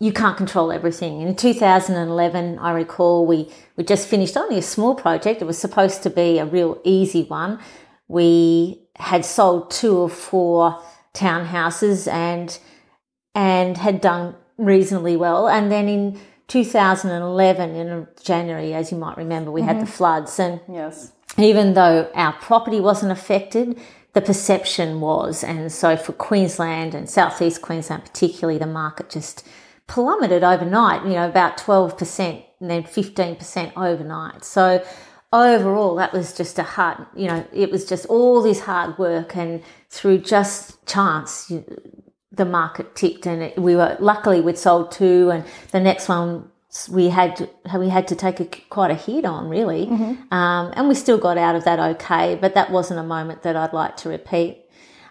you 0.00 0.12
can't 0.12 0.36
control 0.36 0.72
everything. 0.72 1.20
In 1.20 1.36
2011, 1.36 2.58
I 2.58 2.72
recall 2.72 3.26
we, 3.26 3.50
we 3.76 3.84
just 3.84 4.08
finished 4.08 4.36
only 4.36 4.58
a 4.58 4.62
small 4.62 4.94
project. 4.94 5.42
It 5.42 5.44
was 5.44 5.58
supposed 5.58 6.02
to 6.02 6.10
be 6.10 6.38
a 6.38 6.46
real 6.46 6.80
easy 6.84 7.24
one. 7.24 7.60
We 8.08 8.82
had 8.96 9.24
sold 9.24 9.70
two 9.70 9.96
or 9.96 10.08
four 10.08 10.82
townhouses 11.14 12.10
and 12.10 12.58
and 13.34 13.76
had 13.76 14.00
done 14.00 14.34
reasonably 14.58 15.16
well. 15.16 15.48
And 15.48 15.70
then 15.70 15.88
in 15.88 16.20
2011, 16.48 17.76
in 17.76 18.08
January, 18.24 18.74
as 18.74 18.90
you 18.90 18.98
might 18.98 19.16
remember, 19.16 19.52
we 19.52 19.60
mm-hmm. 19.60 19.68
had 19.68 19.76
the 19.76 19.84
mm-hmm. 19.84 19.92
floods. 19.92 20.38
And 20.40 20.60
yes 20.68 21.12
even 21.38 21.74
though 21.74 22.10
our 22.14 22.32
property 22.34 22.80
wasn't 22.80 23.12
affected, 23.12 23.78
the 24.12 24.20
perception 24.20 25.00
was. 25.00 25.44
And 25.44 25.70
so 25.70 25.96
for 25.96 26.12
Queensland 26.12 26.94
and 26.94 27.08
southeast 27.08 27.62
Queensland, 27.62 28.04
particularly, 28.04 28.58
the 28.58 28.66
market 28.66 29.10
just 29.10 29.46
plummeted 29.90 30.44
overnight, 30.44 31.04
you 31.04 31.14
know, 31.14 31.28
about 31.28 31.58
12% 31.58 32.44
and 32.60 32.70
then 32.70 32.84
15% 32.84 33.72
overnight. 33.76 34.44
So 34.44 34.84
overall, 35.32 35.96
that 35.96 36.12
was 36.12 36.32
just 36.32 36.60
a 36.60 36.62
hard, 36.62 37.04
you 37.16 37.26
know, 37.26 37.44
it 37.52 37.72
was 37.72 37.84
just 37.84 38.06
all 38.06 38.40
this 38.40 38.60
hard 38.60 38.96
work 38.98 39.36
and 39.36 39.60
through 39.88 40.18
just 40.18 40.86
chance, 40.86 41.52
the 42.30 42.44
market 42.44 42.94
ticked 42.94 43.26
and 43.26 43.42
it, 43.42 43.58
we 43.58 43.74
were 43.74 43.96
luckily 43.98 44.40
we'd 44.40 44.56
sold 44.56 44.92
two 44.92 45.30
and 45.32 45.44
the 45.72 45.80
next 45.80 46.08
one 46.08 46.48
we 46.88 47.08
had 47.08 47.34
to, 47.34 47.50
we 47.76 47.88
had 47.88 48.06
to 48.06 48.14
take 48.14 48.38
a, 48.38 48.44
quite 48.44 48.92
a 48.92 48.94
hit 48.94 49.24
on 49.24 49.48
really, 49.48 49.86
mm-hmm. 49.86 50.32
um, 50.32 50.72
and 50.76 50.88
we 50.88 50.94
still 50.94 51.18
got 51.18 51.36
out 51.36 51.56
of 51.56 51.64
that 51.64 51.80
okay. 51.80 52.38
But 52.40 52.54
that 52.54 52.70
wasn't 52.70 53.00
a 53.00 53.02
moment 53.02 53.42
that 53.42 53.56
I'd 53.56 53.72
like 53.72 53.96
to 53.98 54.08
repeat. 54.08 54.64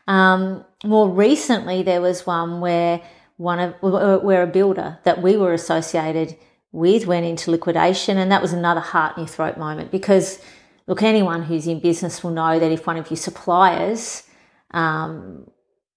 Um, 0.07 0.63
more 0.86 1.09
recently, 1.09 1.83
there 1.83 2.00
was 2.00 2.25
one 2.25 2.62
where 2.62 3.01
one 3.39 3.58
of 3.58 3.74
where 3.81 4.43
a 4.43 4.48
builder 4.48 5.00
that 5.05 5.22
we 5.22 5.38
were 5.38 5.53
associated 5.53 6.36
with 6.74 7.08
went 7.08 7.25
into 7.25 7.50
liquidation, 7.50 8.17
and 8.17 8.29
that 8.34 8.41
was 8.41 8.51
another 8.51 8.81
heart 8.81 9.15
in 9.15 9.22
your 9.22 9.29
throat 9.29 9.58
moment 9.58 9.91
because 9.91 10.41
look, 10.88 11.01
anyone 11.01 11.43
who's 11.43 11.65
in 11.65 11.79
business 11.79 12.22
will 12.22 12.31
know 12.31 12.60
that 12.60 12.69
if 12.69 12.86
one 12.86 12.98
of 12.98 13.10
your 13.10 13.17
suppliers 13.17 14.24
um, 14.72 15.50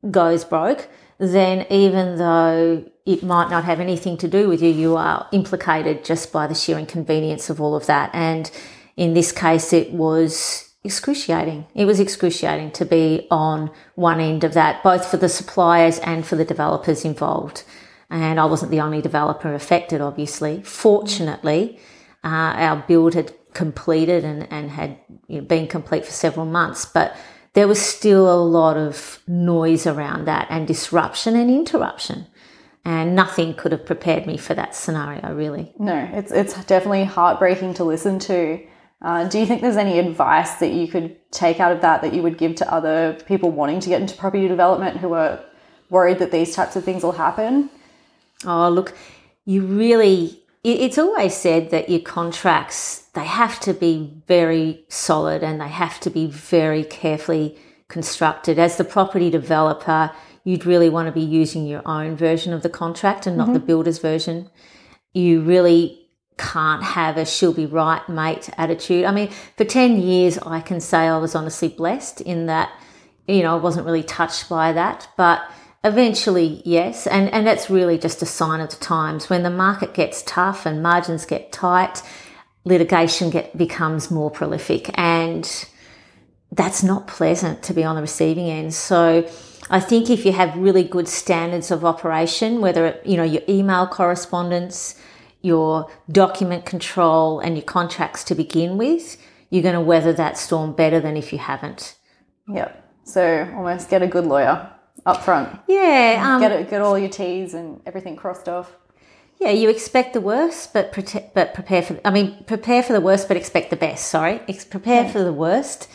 goes 0.08 0.44
broke, 0.44 0.88
then 1.18 1.66
even 1.68 2.16
though 2.16 2.88
it 3.04 3.25
might 3.25 3.50
not 3.50 3.64
have 3.64 3.80
anything 3.80 4.16
to 4.18 4.28
do 4.28 4.49
with 4.49 4.62
you, 4.62 4.70
you 4.70 4.96
are 4.96 5.26
implicated 5.32 6.04
just 6.04 6.32
by 6.32 6.46
the 6.46 6.54
sheer 6.54 6.78
inconvenience 6.78 7.50
of 7.50 7.61
all 7.61 7.75
of 7.75 7.87
that. 7.87 8.08
And 8.14 8.49
in 8.96 9.14
this 9.14 9.32
case, 9.32 9.72
it 9.72 9.90
was 9.92 10.71
excruciating. 10.84 11.66
It 11.74 11.84
was 11.84 12.00
excruciating 12.00 12.72
to 12.72 12.84
be 12.84 13.26
on 13.30 13.70
one 13.94 14.20
end 14.20 14.44
of 14.44 14.54
that, 14.54 14.82
both 14.82 15.06
for 15.06 15.16
the 15.16 15.28
suppliers 15.28 15.98
and 16.00 16.26
for 16.26 16.36
the 16.36 16.44
developers 16.44 17.04
involved. 17.04 17.62
And 18.10 18.38
I 18.38 18.44
wasn't 18.44 18.70
the 18.70 18.80
only 18.80 19.00
developer 19.00 19.54
affected, 19.54 20.00
obviously. 20.00 20.62
Fortunately, 20.62 21.78
uh, 22.24 22.28
our 22.28 22.84
build 22.86 23.14
had 23.14 23.32
completed 23.54 24.24
and, 24.24 24.50
and 24.50 24.70
had 24.70 24.98
you 25.28 25.40
know, 25.40 25.46
been 25.46 25.66
complete 25.66 26.04
for 26.04 26.10
several 26.12 26.46
months, 26.46 26.84
but 26.84 27.16
there 27.54 27.68
was 27.68 27.80
still 27.80 28.32
a 28.32 28.42
lot 28.42 28.76
of 28.76 29.20
noise 29.26 29.86
around 29.86 30.26
that 30.26 30.46
and 30.50 30.66
disruption 30.66 31.36
and 31.36 31.50
interruption. 31.50 32.26
And 32.84 33.14
nothing 33.14 33.54
could 33.54 33.70
have 33.70 33.86
prepared 33.86 34.26
me 34.26 34.36
for 34.36 34.54
that 34.54 34.74
scenario, 34.74 35.32
really. 35.34 35.72
No, 35.78 36.08
it's, 36.12 36.32
it's 36.32 36.54
definitely 36.64 37.04
heartbreaking 37.04 37.74
to 37.74 37.84
listen 37.84 38.18
to. 38.20 38.60
Uh, 39.02 39.28
do 39.28 39.38
you 39.38 39.47
think 39.47 39.61
there's 39.61 39.76
any 39.76 39.99
advice 39.99 40.54
that 40.54 40.73
you 40.73 40.87
could 40.87 41.16
take 41.32 41.59
out 41.59 41.73
of 41.73 41.80
that 41.80 42.02
that 42.02 42.14
you 42.14 42.23
would 42.23 42.38
give 42.38 42.54
to 42.54 42.73
other 42.73 43.18
people 43.26 43.50
wanting 43.50 43.80
to 43.80 43.88
get 43.88 44.00
into 44.00 44.16
property 44.16 44.47
development 44.47 44.99
who 44.99 45.12
are 45.12 45.40
worried 45.90 46.21
that 46.21 46.30
these 46.30 46.54
types 46.54 46.76
of 46.76 46.85
things 46.85 47.02
will 47.02 47.12
happen? 47.12 47.68
Oh, 48.47 48.68
look, 48.68 48.94
you 49.44 49.62
really, 49.62 50.42
it's 50.62 50.99
always 50.99 51.35
said 51.35 51.71
that 51.71 51.88
your 51.88 52.00
contracts, 52.00 53.09
they 53.14 53.25
have 53.25 53.59
to 53.61 53.75
be 53.75 54.12
very 54.28 54.85
solid 54.88 55.42
and 55.42 55.61
they 55.61 55.68
have 55.68 55.99
to 56.00 56.11
be 56.11 56.28
very 56.28 56.85
carefully 56.85 57.59
constructed. 57.88 58.59
As 58.59 58.76
the 58.76 58.85
property 58.85 59.30
developer, 59.30 60.12
you'd 60.44 60.64
really 60.64 60.88
want 60.88 61.06
to 61.06 61.12
be 61.12 61.21
using 61.21 61.66
your 61.66 61.82
own 61.85 62.16
version 62.16 62.52
of 62.52 62.62
the 62.62 62.71
contract 62.71 63.26
and 63.26 63.37
not 63.37 63.47
mm-hmm. 63.47 63.54
the 63.54 63.61
builder's 63.61 63.99
version. 63.99 64.49
You 65.12 65.40
really 65.42 66.01
can't 66.36 66.82
have 66.82 67.16
a 67.16 67.24
she'll 67.24 67.52
be 67.52 67.66
right 67.66 68.06
mate 68.08 68.50
attitude. 68.56 69.04
I 69.04 69.12
mean, 69.12 69.30
for 69.56 69.64
10 69.64 70.00
years, 70.00 70.38
I 70.38 70.60
can 70.60 70.80
say 70.80 71.08
I 71.08 71.18
was 71.18 71.34
honestly 71.34 71.68
blessed 71.68 72.20
in 72.20 72.46
that, 72.46 72.72
you 73.26 73.42
know, 73.42 73.54
I 73.56 73.58
wasn't 73.58 73.86
really 73.86 74.02
touched 74.02 74.48
by 74.48 74.72
that. 74.72 75.08
But 75.16 75.42
eventually, 75.84 76.62
yes. 76.64 77.06
And, 77.06 77.32
and 77.32 77.46
that's 77.46 77.70
really 77.70 77.98
just 77.98 78.22
a 78.22 78.26
sign 78.26 78.60
of 78.60 78.70
the 78.70 78.76
times. 78.76 79.28
When 79.28 79.42
the 79.42 79.50
market 79.50 79.94
gets 79.94 80.22
tough 80.22 80.66
and 80.66 80.82
margins 80.82 81.26
get 81.26 81.52
tight, 81.52 82.02
litigation 82.64 83.30
get, 83.30 83.56
becomes 83.56 84.10
more 84.10 84.30
prolific. 84.30 84.90
And 84.98 85.68
that's 86.50 86.82
not 86.82 87.06
pleasant 87.06 87.62
to 87.64 87.74
be 87.74 87.84
on 87.84 87.96
the 87.96 88.02
receiving 88.02 88.48
end. 88.48 88.74
So, 88.74 89.28
I 89.70 89.80
think 89.80 90.10
if 90.10 90.26
you 90.26 90.32
have 90.32 90.56
really 90.56 90.84
good 90.84 91.08
standards 91.08 91.70
of 91.70 91.84
operation, 91.84 92.60
whether 92.60 92.86
it, 92.86 93.06
you 93.06 93.16
know 93.16 93.22
your 93.22 93.42
email 93.48 93.86
correspondence, 93.86 95.00
your 95.42 95.90
document 96.11 96.64
control 96.64 97.40
and 97.40 97.56
your 97.56 97.64
contracts 97.64 98.25
to 98.25 98.34
begin 98.34 98.78
with, 98.78 99.20
you're 99.50 99.62
going 99.62 99.75
to 99.75 99.80
weather 99.80 100.12
that 100.14 100.38
storm 100.38 100.72
better 100.72 101.00
than 101.00 101.16
if 101.16 101.32
you 101.32 101.38
haven't. 101.38 101.96
Yep. 102.49 102.78
So 103.04 103.52
almost 103.54 103.90
get 103.90 104.02
a 104.02 104.06
good 104.06 104.25
lawyer 104.25 104.70
up 105.04 105.22
front. 105.22 105.61
Yeah. 105.68 106.22
Um, 106.25 106.40
get 106.40 106.52
it, 106.52 106.70
get 106.70 106.80
all 106.80 106.99
your 106.99 107.08
T's 107.08 107.54
and 107.54 107.80
everything 107.84 108.16
crossed 108.16 108.49
off. 108.49 108.72
Yeah, 109.40 109.50
you 109.50 109.68
expect 109.68 110.12
the 110.12 110.20
worst, 110.20 110.72
but 110.72 110.92
prote- 110.92 111.34
but 111.34 111.52
prepare 111.52 111.82
for. 111.82 111.99
I 112.04 112.11
mean, 112.11 112.44
prepare 112.44 112.80
for 112.80 112.92
the 112.92 113.00
worst, 113.00 113.26
but 113.26 113.37
expect 113.37 113.70
the 113.70 113.76
best. 113.76 114.06
Sorry, 114.06 114.40
Ex- 114.49 114.64
prepare 114.64 115.02
yeah. 115.02 115.11
for 115.11 115.25
the 115.25 115.32
worst, 115.32 115.88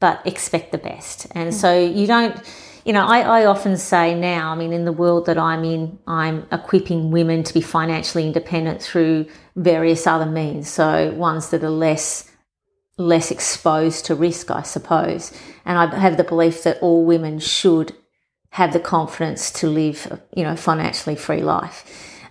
but 0.00 0.20
expect 0.26 0.70
the 0.70 0.78
best. 0.78 1.26
And 1.30 1.50
mm. 1.50 1.54
so 1.54 1.78
you 1.78 2.06
don't 2.06 2.36
you 2.84 2.92
know, 2.92 3.06
I, 3.06 3.20
I 3.20 3.44
often 3.46 3.76
say 3.76 4.14
now, 4.14 4.52
I 4.52 4.54
mean, 4.54 4.72
in 4.72 4.84
the 4.84 4.92
world 4.92 5.26
that 5.26 5.38
I'm 5.38 5.64
in, 5.64 5.98
I'm 6.06 6.46
equipping 6.50 7.10
women 7.10 7.42
to 7.44 7.54
be 7.54 7.60
financially 7.60 8.26
independent 8.26 8.82
through 8.82 9.26
various 9.56 10.06
other 10.06 10.26
means. 10.26 10.68
So 10.68 11.12
ones 11.12 11.50
that 11.50 11.62
are 11.62 11.70
less 11.70 12.30
less 13.00 13.30
exposed 13.30 14.04
to 14.04 14.14
risk, 14.14 14.50
I 14.50 14.62
suppose. 14.62 15.32
And 15.64 15.78
I 15.78 15.98
have 15.98 16.18
the 16.18 16.24
belief 16.24 16.62
that 16.64 16.78
all 16.82 17.04
women 17.06 17.38
should 17.38 17.94
have 18.50 18.72
the 18.72 18.80
confidence 18.80 19.50
to 19.52 19.68
live, 19.68 20.20
you 20.36 20.44
know, 20.44 20.54
financially 20.54 21.16
free 21.16 21.42
life. 21.42 21.84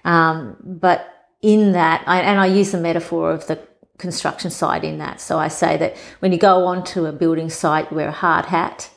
Um, 0.06 0.58
but 0.64 1.12
in 1.42 1.72
that, 1.72 2.04
I, 2.06 2.22
and 2.22 2.40
I 2.40 2.46
use 2.46 2.72
the 2.72 2.80
metaphor 2.80 3.32
of 3.32 3.48
the 3.48 3.60
construction 3.98 4.52
site 4.52 4.84
in 4.84 5.00
that. 5.00 5.20
So 5.22 5.40
I 5.40 5.48
say 5.48 5.76
that 5.78 5.98
when 6.20 6.32
you 6.32 6.38
go 6.38 6.66
onto 6.68 7.06
a 7.06 7.12
building 7.12 7.50
site, 7.50 7.90
you 7.90 7.98
wear 7.98 8.10
a 8.10 8.14
hard 8.14 8.46
hat 8.46 8.92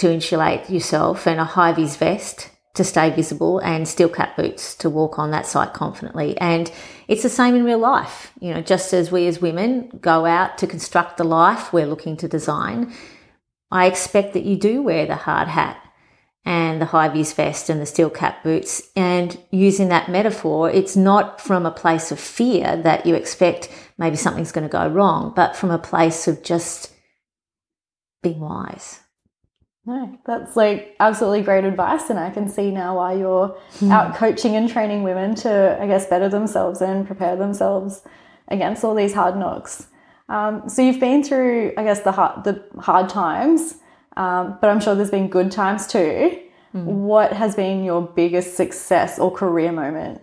to 0.00 0.12
insulate 0.12 0.68
yourself 0.68 1.26
and 1.26 1.38
a 1.38 1.44
high 1.44 1.72
vis 1.72 1.96
vest 1.96 2.50
to 2.74 2.84
stay 2.84 3.10
visible 3.10 3.58
and 3.58 3.86
steel 3.86 4.08
cap 4.08 4.36
boots 4.36 4.74
to 4.76 4.88
walk 4.88 5.18
on 5.18 5.30
that 5.30 5.46
site 5.46 5.72
confidently. 5.72 6.38
And 6.38 6.70
it's 7.08 7.22
the 7.22 7.28
same 7.28 7.54
in 7.54 7.64
real 7.64 7.78
life. 7.78 8.32
You 8.40 8.54
know, 8.54 8.62
just 8.62 8.92
as 8.92 9.10
we 9.10 9.26
as 9.26 9.40
women 9.40 9.90
go 10.00 10.24
out 10.24 10.56
to 10.58 10.66
construct 10.66 11.16
the 11.16 11.24
life 11.24 11.72
we're 11.72 11.86
looking 11.86 12.16
to 12.18 12.28
design, 12.28 12.94
I 13.70 13.86
expect 13.86 14.34
that 14.34 14.44
you 14.44 14.56
do 14.56 14.82
wear 14.82 15.06
the 15.06 15.16
hard 15.16 15.48
hat 15.48 15.82
and 16.44 16.80
the 16.80 16.86
high 16.86 17.08
vis 17.08 17.32
vest 17.32 17.68
and 17.68 17.80
the 17.80 17.86
steel 17.86 18.08
cap 18.08 18.42
boots. 18.42 18.90
And 18.96 19.38
using 19.50 19.88
that 19.88 20.08
metaphor, 20.08 20.70
it's 20.70 20.96
not 20.96 21.40
from 21.40 21.66
a 21.66 21.70
place 21.70 22.10
of 22.10 22.18
fear 22.20 22.76
that 22.78 23.04
you 23.04 23.14
expect 23.14 23.68
maybe 23.98 24.16
something's 24.16 24.52
going 24.52 24.66
to 24.66 24.72
go 24.72 24.88
wrong, 24.88 25.32
but 25.36 25.56
from 25.56 25.70
a 25.70 25.78
place 25.78 26.26
of 26.26 26.42
just 26.42 26.92
being 28.22 28.40
wise. 28.40 29.00
No, 29.86 30.18
that's 30.26 30.56
like 30.56 30.94
absolutely 31.00 31.42
great 31.42 31.64
advice. 31.64 32.10
And 32.10 32.18
I 32.18 32.30
can 32.30 32.48
see 32.48 32.70
now 32.70 32.96
why 32.96 33.14
you're 33.14 33.56
mm. 33.78 33.90
out 33.90 34.14
coaching 34.14 34.54
and 34.54 34.68
training 34.68 35.02
women 35.02 35.34
to, 35.36 35.78
I 35.80 35.86
guess, 35.86 36.06
better 36.06 36.28
themselves 36.28 36.80
and 36.82 37.06
prepare 37.06 37.36
themselves 37.36 38.02
against 38.48 38.84
all 38.84 38.94
these 38.94 39.14
hard 39.14 39.36
knocks. 39.36 39.86
Um, 40.28 40.68
so 40.68 40.82
you've 40.82 41.00
been 41.00 41.24
through, 41.24 41.72
I 41.76 41.82
guess, 41.82 42.00
the 42.00 42.12
hard, 42.12 42.44
the 42.44 42.62
hard 42.78 43.08
times, 43.08 43.76
um, 44.16 44.58
but 44.60 44.70
I'm 44.70 44.80
sure 44.80 44.94
there's 44.94 45.10
been 45.10 45.28
good 45.28 45.50
times 45.50 45.86
too. 45.86 46.38
Mm. 46.74 46.84
What 46.84 47.32
has 47.32 47.56
been 47.56 47.82
your 47.82 48.02
biggest 48.02 48.56
success 48.56 49.18
or 49.18 49.32
career 49.32 49.72
moment? 49.72 50.20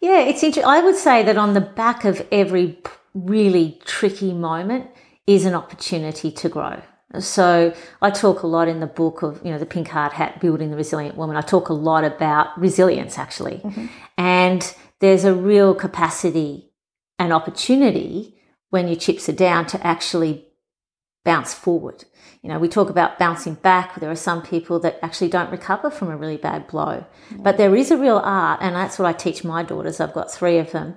Yeah, 0.00 0.20
it's 0.20 0.42
interesting. 0.42 0.64
I 0.64 0.80
would 0.80 0.96
say 0.96 1.22
that 1.22 1.36
on 1.36 1.54
the 1.54 1.60
back 1.60 2.04
of 2.04 2.26
every 2.32 2.78
really 3.14 3.78
tricky 3.84 4.32
moment 4.32 4.90
is 5.26 5.44
an 5.44 5.54
opportunity 5.54 6.30
to 6.30 6.48
grow. 6.48 6.82
So 7.20 7.74
I 8.02 8.10
talk 8.10 8.42
a 8.42 8.46
lot 8.46 8.68
in 8.68 8.80
the 8.80 8.86
book 8.86 9.22
of, 9.22 9.40
you 9.44 9.50
know, 9.50 9.58
the 9.58 9.66
pink 9.66 9.88
hard 9.88 10.12
hat, 10.12 10.40
building 10.40 10.70
the 10.70 10.76
resilient 10.76 11.16
woman. 11.16 11.36
I 11.36 11.40
talk 11.40 11.68
a 11.68 11.74
lot 11.74 12.04
about 12.04 12.58
resilience 12.58 13.18
actually. 13.18 13.58
Mm-hmm. 13.58 13.86
And 14.18 14.74
there's 15.00 15.24
a 15.24 15.34
real 15.34 15.74
capacity 15.74 16.70
and 17.18 17.32
opportunity 17.32 18.40
when 18.70 18.88
your 18.88 18.96
chips 18.96 19.28
are 19.28 19.32
down 19.32 19.66
to 19.66 19.86
actually 19.86 20.46
bounce 21.24 21.52
forward. 21.54 22.04
You 22.42 22.50
know, 22.50 22.58
we 22.58 22.68
talk 22.68 22.88
about 22.88 23.18
bouncing 23.18 23.54
back. 23.54 23.98
There 23.98 24.10
are 24.10 24.16
some 24.16 24.42
people 24.42 24.78
that 24.80 24.98
actually 25.02 25.28
don't 25.28 25.50
recover 25.50 25.90
from 25.90 26.10
a 26.10 26.16
really 26.16 26.36
bad 26.36 26.68
blow. 26.68 27.04
Mm-hmm. 27.30 27.42
But 27.42 27.56
there 27.56 27.74
is 27.74 27.90
a 27.90 27.96
real 27.96 28.18
art, 28.18 28.60
and 28.62 28.76
that's 28.76 28.98
what 28.98 29.06
I 29.06 29.12
teach 29.12 29.42
my 29.42 29.62
daughters. 29.62 30.00
I've 30.00 30.12
got 30.12 30.30
three 30.30 30.58
of 30.58 30.70
them 30.70 30.94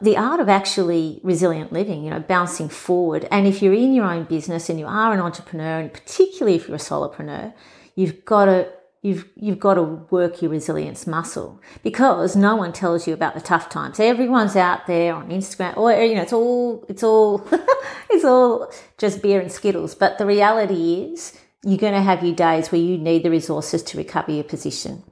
the 0.00 0.16
art 0.16 0.40
of 0.40 0.48
actually 0.48 1.20
resilient 1.22 1.72
living, 1.72 2.04
you 2.04 2.10
know, 2.10 2.20
bouncing 2.20 2.68
forward. 2.68 3.26
And 3.30 3.46
if 3.46 3.60
you're 3.60 3.74
in 3.74 3.92
your 3.92 4.04
own 4.04 4.24
business 4.24 4.68
and 4.68 4.78
you 4.78 4.86
are 4.86 5.12
an 5.12 5.20
entrepreneur, 5.20 5.80
and 5.80 5.92
particularly 5.92 6.56
if 6.56 6.68
you're 6.68 6.76
a 6.76 6.80
solopreneur, 6.80 7.52
you've 7.96 8.24
got 8.24 8.44
to 8.46 8.72
you've 9.02 9.28
you've 9.34 9.58
got 9.58 9.74
to 9.74 9.82
work 9.82 10.42
your 10.42 10.50
resilience 10.50 11.06
muscle 11.06 11.60
because 11.82 12.36
no 12.36 12.54
one 12.54 12.72
tells 12.72 13.08
you 13.08 13.14
about 13.14 13.34
the 13.34 13.40
tough 13.40 13.68
times. 13.68 13.98
Everyone's 13.98 14.56
out 14.56 14.86
there 14.86 15.14
on 15.14 15.30
Instagram, 15.30 15.76
or 15.76 15.92
you 15.92 16.14
know, 16.14 16.22
it's 16.22 16.32
all 16.32 16.84
it's 16.88 17.02
all 17.02 17.46
it's 18.10 18.24
all 18.24 18.72
just 18.98 19.22
beer 19.22 19.40
and 19.40 19.50
skittles. 19.50 19.94
But 19.94 20.18
the 20.18 20.26
reality 20.26 21.10
is, 21.12 21.36
you're 21.64 21.78
going 21.78 21.94
to 21.94 22.02
have 22.02 22.22
your 22.22 22.34
days 22.34 22.70
where 22.70 22.80
you 22.80 22.96
need 22.96 23.24
the 23.24 23.30
resources 23.30 23.82
to 23.84 23.98
recover 23.98 24.30
your 24.30 24.44
position. 24.44 25.02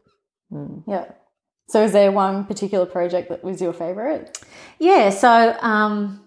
Mm. 0.52 0.85
Yeah. 0.87 1.04
So, 1.68 1.84
is 1.84 1.92
there 1.92 2.10
one 2.10 2.44
particular 2.44 2.87
project 2.87 3.28
that 3.28 3.44
was 3.44 3.60
your 3.60 3.72
favorite? 3.72 4.42
Yeah. 4.78 5.10
So, 5.10 5.56
um, 5.60 6.25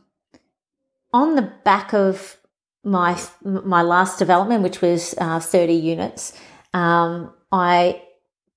on 1.13 1.35
the 1.35 1.51
back 1.63 1.93
of 1.93 2.37
my 2.83 3.19
my 3.43 3.81
last 3.81 4.19
development, 4.19 4.63
which 4.63 4.81
was 4.81 5.15
uh, 5.17 5.39
thirty 5.39 5.73
units, 5.73 6.37
um, 6.73 7.33
I 7.51 8.03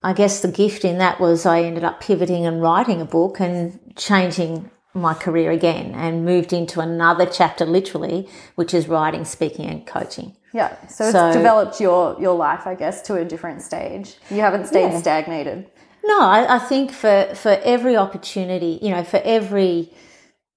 I 0.02 0.12
guess 0.12 0.40
the 0.40 0.48
gift 0.48 0.84
in 0.84 0.98
that 0.98 1.18
was 1.18 1.46
I 1.46 1.62
ended 1.62 1.84
up 1.84 2.00
pivoting 2.00 2.46
and 2.46 2.60
writing 2.60 3.00
a 3.00 3.06
book 3.06 3.40
and 3.40 3.80
changing 3.96 4.70
my 4.92 5.14
career 5.14 5.50
again 5.50 5.92
and 5.94 6.24
moved 6.24 6.52
into 6.52 6.80
another 6.80 7.26
chapter, 7.26 7.64
literally, 7.64 8.28
which 8.54 8.72
is 8.72 8.86
writing, 8.86 9.24
speaking, 9.24 9.66
and 9.66 9.86
coaching. 9.86 10.36
Yeah. 10.52 10.86
So, 10.86 11.10
so 11.10 11.26
it's 11.26 11.36
developed 11.36 11.80
your 11.80 12.16
your 12.20 12.36
life, 12.36 12.66
I 12.66 12.74
guess, 12.74 13.02
to 13.02 13.14
a 13.16 13.24
different 13.24 13.60
stage. 13.60 14.16
You 14.30 14.40
haven't 14.40 14.66
stayed 14.66 14.92
yeah. 14.92 15.00
stagnated. 15.00 15.70
No, 16.06 16.20
I, 16.20 16.56
I 16.56 16.58
think 16.58 16.92
for 16.92 17.34
for 17.34 17.58
every 17.62 17.96
opportunity, 17.96 18.78
you 18.82 18.90
know, 18.90 19.02
for 19.04 19.20
every 19.24 19.90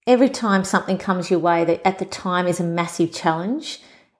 every 0.06 0.30
time 0.30 0.64
something 0.64 0.98
comes 0.98 1.32
your 1.32 1.40
way 1.40 1.64
that 1.66 1.86
at 1.88 2.00
the 2.00 2.06
time 2.06 2.48
is 2.48 2.60
a 2.60 2.64
massive 2.64 3.14
challenge, 3.14 3.80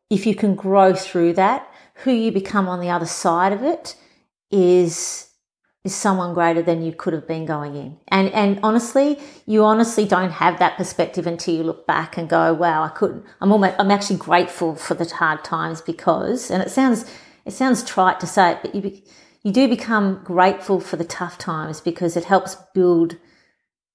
if 0.10 0.26
you 0.26 0.36
can 0.36 0.56
grow 0.56 0.94
through 0.94 1.34
that, 1.34 1.70
who 2.04 2.12
you 2.12 2.32
become 2.32 2.70
on 2.70 2.80
the 2.80 2.90
other 2.90 3.06
side 3.06 3.52
of 3.52 3.62
it 3.62 3.96
is 4.52 5.30
is 5.84 5.96
someone 5.96 6.34
greater 6.34 6.62
than 6.62 6.82
you 6.82 6.92
could 6.92 7.14
have 7.14 7.28
been 7.28 7.46
going 7.46 7.76
in. 7.76 7.98
And 8.08 8.30
and 8.32 8.60
honestly, 8.64 9.20
you 9.46 9.66
honestly 9.66 10.06
don't 10.06 10.32
have 10.32 10.60
that 10.60 10.78
perspective 10.78 11.28
until 11.28 11.56
you 11.56 11.64
look 11.64 11.86
back 11.86 12.18
and 12.18 12.30
go, 12.30 12.54
wow, 12.54 12.84
I 12.84 12.90
couldn't. 12.90 13.26
I'm 13.42 13.52
almost, 13.52 13.76
I'm 13.80 13.92
actually 13.92 14.18
grateful 14.18 14.76
for 14.76 14.94
the 14.94 15.06
hard 15.06 15.44
times 15.44 15.82
because, 15.82 16.50
and 16.52 16.64
it 16.64 16.72
sounds 16.72 17.06
it 17.46 17.52
sounds 17.52 17.84
trite 17.84 18.20
to 18.22 18.28
say 18.28 18.52
it, 18.52 18.60
but 18.62 18.76
you 18.76 19.02
you 19.48 19.54
do 19.54 19.70
become 19.70 20.20
grateful 20.26 20.82
for 20.82 20.98
the 20.98 21.06
tough 21.06 21.38
times 21.38 21.80
because 21.80 22.18
it 22.18 22.26
helps 22.26 22.58
build 22.74 23.16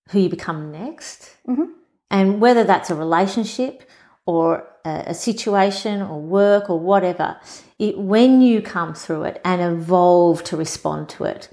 who 0.08 0.20
you 0.20 0.30
become 0.30 0.72
next. 0.72 1.36
Mm-hmm. 1.46 1.72
And 2.10 2.40
whether 2.40 2.64
that's 2.64 2.88
a 2.88 2.94
relationship 2.94 3.82
or 4.24 4.66
a, 4.86 5.04
a 5.08 5.14
situation 5.14 6.00
or 6.00 6.18
work 6.22 6.70
or 6.70 6.80
whatever, 6.80 7.36
it, 7.78 7.98
when 7.98 8.40
you 8.40 8.62
come 8.62 8.94
through 8.94 9.24
it 9.24 9.42
and 9.44 9.60
evolve 9.60 10.42
to 10.44 10.56
respond 10.56 11.10
to 11.10 11.24
it, 11.24 11.50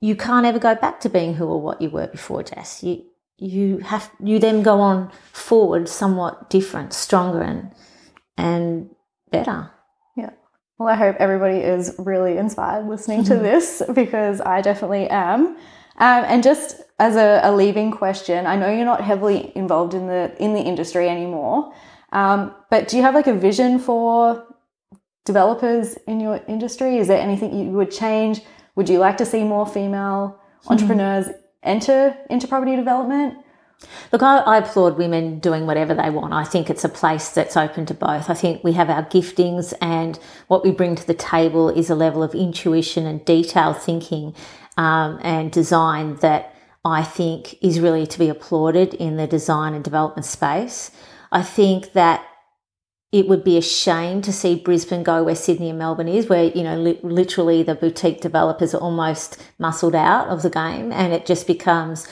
you 0.00 0.16
can't 0.16 0.46
ever 0.46 0.58
go 0.58 0.74
back 0.74 0.98
to 1.00 1.10
being 1.10 1.34
who 1.34 1.44
or 1.48 1.60
what 1.60 1.82
you 1.82 1.90
were 1.90 2.06
before, 2.06 2.42
Jess. 2.42 2.82
You 2.82 3.04
you 3.36 3.78
have 3.80 4.10
you 4.24 4.38
then 4.38 4.62
go 4.62 4.80
on 4.80 5.12
forward 5.32 5.86
somewhat 5.86 6.48
different, 6.48 6.94
stronger 6.94 7.42
and 7.42 7.72
and 8.38 8.88
better. 9.30 9.70
Well, 10.78 10.88
I 10.88 10.94
hope 10.94 11.16
everybody 11.18 11.58
is 11.58 11.94
really 11.98 12.36
inspired 12.36 12.86
listening 12.86 13.24
to 13.24 13.36
this 13.48 13.82
because 13.92 14.40
I 14.40 14.60
definitely 14.60 15.08
am. 15.08 15.56
Um, 16.00 16.24
and 16.28 16.42
just 16.42 16.80
as 17.00 17.16
a, 17.16 17.40
a, 17.42 17.54
leaving 17.54 17.90
question, 17.90 18.46
I 18.46 18.54
know 18.54 18.70
you're 18.70 18.84
not 18.84 19.00
heavily 19.00 19.50
involved 19.56 19.94
in 19.94 20.06
the 20.06 20.32
in 20.38 20.54
the 20.54 20.60
industry 20.60 21.08
anymore, 21.08 21.72
um, 22.12 22.54
but 22.70 22.86
do 22.86 22.96
you 22.96 23.02
have 23.02 23.14
like 23.14 23.26
a 23.26 23.34
vision 23.34 23.80
for 23.80 24.46
developers 25.24 25.94
in 26.06 26.20
your 26.20 26.40
industry? 26.46 26.98
Is 26.98 27.08
there 27.08 27.20
anything 27.20 27.52
you 27.52 27.70
would 27.72 27.90
change? 27.90 28.42
Would 28.76 28.88
you 28.88 29.00
like 29.00 29.16
to 29.16 29.26
see 29.26 29.42
more 29.42 29.66
female 29.66 30.40
hmm. 30.62 30.72
entrepreneurs 30.72 31.26
enter 31.64 32.16
into 32.30 32.46
property 32.46 32.76
development? 32.76 33.34
Look, 34.12 34.22
I, 34.22 34.38
I, 34.38 34.58
applaud 34.58 34.98
women 34.98 35.38
doing 35.38 35.66
whatever 35.66 35.94
they 35.94 36.10
want. 36.10 36.32
I 36.32 36.42
think 36.42 36.68
it's 36.68 36.84
a 36.84 36.88
place 36.88 37.28
that's 37.28 37.56
open 37.56 37.86
to 37.86 37.94
both. 37.94 38.28
I 38.28 38.34
think 38.34 38.64
we 38.64 38.72
have 38.72 38.90
our 38.90 39.04
giftings, 39.04 39.72
and 39.80 40.18
what 40.48 40.64
we 40.64 40.72
bring 40.72 40.96
to 40.96 41.06
the 41.06 41.14
table 41.14 41.68
is 41.68 41.88
a 41.88 41.94
level 41.94 42.22
of 42.22 42.34
intuition 42.34 43.06
and 43.06 43.24
detailed 43.24 43.80
thinking 43.80 44.34
um, 44.76 45.20
and 45.22 45.52
design 45.52 46.16
that 46.16 46.54
I 46.84 47.04
think 47.04 47.62
is 47.62 47.78
really 47.78 48.06
to 48.06 48.18
be 48.18 48.28
applauded 48.28 48.94
in 48.94 49.16
the 49.16 49.26
design 49.26 49.74
and 49.74 49.84
development 49.84 50.26
space. 50.26 50.90
I 51.30 51.42
think 51.42 51.92
that 51.92 52.24
it 53.10 53.26
would 53.26 53.42
be 53.42 53.56
a 53.56 53.62
shame 53.62 54.20
to 54.22 54.32
see 54.32 54.54
Brisbane 54.54 55.02
go 55.02 55.22
where 55.22 55.34
Sydney 55.34 55.70
and 55.70 55.78
Melbourne 55.78 56.08
is, 56.08 56.28
where, 56.28 56.44
you 56.44 56.62
know, 56.62 56.76
li- 56.76 57.00
literally 57.02 57.62
the 57.62 57.74
boutique 57.74 58.20
developers 58.20 58.74
are 58.74 58.80
almost 58.80 59.42
muscled 59.58 59.94
out 59.94 60.28
of 60.28 60.42
the 60.42 60.50
game 60.50 60.92
and 60.92 61.12
it 61.12 61.24
just 61.24 61.46
becomes 61.46 62.06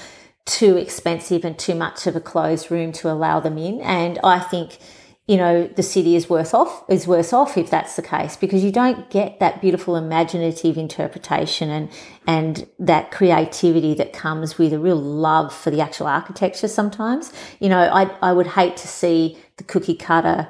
too 0.47 0.76
expensive 0.76 1.45
and 1.45 1.59
too 1.59 1.75
much 1.75 2.07
of 2.07 2.17
a 2.17 2.21
closed 2.21 2.71
room 2.71 2.93
to 2.93 3.11
allow 3.11 3.41
them 3.41 3.59
in. 3.59 3.81
And 3.81 4.19
I 4.25 4.38
think, 4.38 4.79
you 5.26 5.37
know, 5.37 5.67
the 5.67 5.83
city 5.83 6.15
is 6.15 6.31
worse 6.31 6.55
off, 6.55 6.85
is 6.88 7.07
worse 7.07 7.33
off 7.33 7.59
if 7.59 7.69
that's 7.69 7.97
the 7.97 8.03
case, 8.03 8.37
because 8.37 8.62
you 8.62 8.71
don't 8.71 9.11
get 9.11 9.41
that 9.41 9.61
beautiful 9.61 9.97
imaginative 9.97 10.79
interpretation 10.79 11.68
and, 11.68 11.90
and 12.29 12.68
that 12.79 13.11
creativity 13.11 13.92
that 13.94 14.12
comes 14.12 14.57
with 14.57 14.73
a 14.73 14.79
real 14.79 14.97
love 14.97 15.53
for 15.53 15.70
the 15.70 15.81
actual 15.81 16.07
architecture 16.07 16.68
sometimes. 16.68 17.33
You 17.59 17.68
know, 17.68 17.81
I, 17.81 18.05
I 18.23 18.33
would 18.33 18.47
hate 18.47 18.77
to 18.79 18.88
see 18.88 19.37
the 19.57 19.64
cookie 19.64 19.97
cutter 19.97 20.49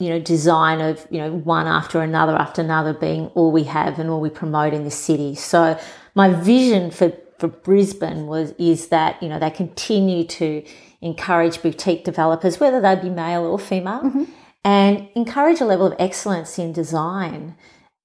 you 0.00 0.08
know, 0.08 0.18
design 0.18 0.80
of, 0.80 1.06
you 1.08 1.18
know, 1.18 1.32
one 1.32 1.66
after 1.66 2.02
another 2.02 2.34
after 2.34 2.60
another 2.60 2.92
being 2.92 3.26
all 3.28 3.52
we 3.52 3.62
have 3.62 3.98
and 3.98 4.10
all 4.10 4.20
we 4.20 4.28
promote 4.28 4.74
in 4.74 4.82
the 4.82 4.90
city. 4.90 5.36
So 5.36 5.78
my 6.16 6.30
vision 6.30 6.90
for, 6.90 7.12
for 7.38 7.48
Brisbane 7.48 8.26
was, 8.26 8.52
is 8.58 8.88
that, 8.88 9.22
you 9.22 9.28
know, 9.28 9.38
they 9.38 9.50
continue 9.50 10.24
to 10.24 10.64
encourage 11.00 11.62
boutique 11.62 12.04
developers, 12.04 12.60
whether 12.60 12.80
they 12.80 12.96
be 12.96 13.10
male 13.10 13.44
or 13.44 13.58
female, 13.58 14.02
mm-hmm. 14.02 14.24
and 14.64 15.08
encourage 15.14 15.60
a 15.60 15.64
level 15.64 15.86
of 15.86 15.94
excellence 15.98 16.58
in 16.58 16.72
design. 16.72 17.56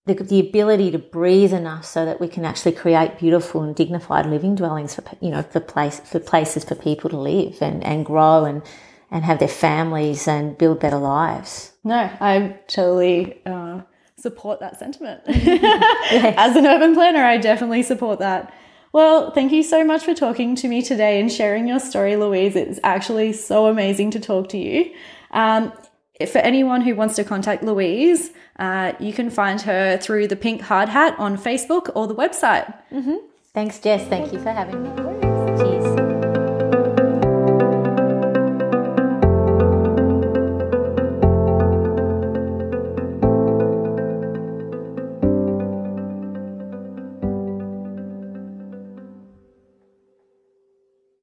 The, 0.05 0.15
the 0.15 0.39
ability 0.39 0.91
to 0.91 0.97
breathe 0.97 1.53
enough 1.53 1.85
so 1.85 2.03
that 2.05 2.19
we 2.19 2.27
can 2.27 2.43
actually 2.43 2.71
create 2.71 3.19
beautiful 3.19 3.61
and 3.61 3.75
dignified 3.75 4.25
living 4.25 4.55
dwellings 4.55 4.95
for 4.95 5.03
you 5.21 5.29
know 5.29 5.43
for 5.43 5.59
place 5.59 5.99
for 5.99 6.19
places 6.19 6.63
for 6.63 6.73
people 6.73 7.11
to 7.11 7.17
live 7.17 7.61
and, 7.61 7.83
and 7.83 8.07
grow 8.07 8.43
and 8.45 8.63
and 9.11 9.23
have 9.23 9.37
their 9.37 9.47
families 9.47 10.27
and 10.27 10.57
build 10.57 10.79
better 10.79 10.97
lives. 10.97 11.73
No, 11.83 12.09
I 12.19 12.57
totally 12.67 13.41
uh, 13.45 13.81
support 14.17 14.59
that 14.59 14.77
sentiment. 14.77 15.21
yes. 15.27 16.35
As 16.37 16.55
an 16.55 16.65
urban 16.65 16.93
planner, 16.93 17.23
I 17.23 17.37
definitely 17.37 17.83
support 17.83 18.19
that. 18.19 18.53
Well, 18.91 19.31
thank 19.31 19.51
you 19.51 19.61
so 19.61 19.83
much 19.83 20.03
for 20.03 20.15
talking 20.15 20.55
to 20.55 20.67
me 20.67 20.81
today 20.81 21.19
and 21.19 21.31
sharing 21.31 21.67
your 21.67 21.79
story, 21.79 22.15
Louise. 22.15 22.55
It's 22.55 22.79
actually 22.83 23.33
so 23.33 23.67
amazing 23.67 24.11
to 24.11 24.19
talk 24.19 24.49
to 24.49 24.57
you. 24.57 24.91
Um, 25.31 25.71
for 26.27 26.39
anyone 26.39 26.81
who 26.81 26.95
wants 26.95 27.15
to 27.15 27.23
contact 27.23 27.63
Louise, 27.63 28.31
uh, 28.57 28.93
you 28.99 29.13
can 29.13 29.29
find 29.29 29.61
her 29.61 29.97
through 29.97 30.27
the 30.27 30.35
Pink 30.35 30.61
Hard 30.61 30.89
Hat 30.89 31.15
on 31.17 31.37
Facebook 31.37 31.89
or 31.95 32.07
the 32.07 32.15
website. 32.15 32.73
Mm-hmm. 32.91 33.15
Thanks, 33.53 33.79
Jess. 33.79 34.07
Thank 34.07 34.33
you 34.33 34.39
for 34.39 34.51
having 34.51 34.83
me. 34.83 35.18